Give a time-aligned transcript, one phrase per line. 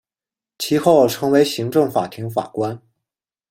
[0.57, 2.81] 其后成为行政法庭法官。